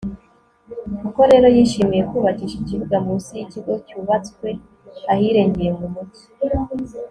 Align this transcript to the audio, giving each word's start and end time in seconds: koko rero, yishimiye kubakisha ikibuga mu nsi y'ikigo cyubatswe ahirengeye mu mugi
koko 0.99 1.21
rero, 1.31 1.47
yishimiye 1.55 2.03
kubakisha 2.09 2.55
ikibuga 2.59 2.95
mu 3.05 3.11
nsi 3.17 3.31
y'ikigo 3.37 3.71
cyubatswe 3.87 4.47
ahirengeye 5.11 5.71
mu 5.79 5.87
mugi 5.93 6.23